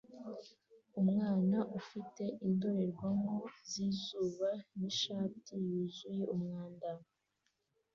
Umwana 1.01 1.57
ufite 1.79 2.23
indorerwamo 2.47 3.37
zizuba 3.71 4.49
nishati 4.77 5.51
yuzuye 5.65 6.23
umwanda 6.35 6.89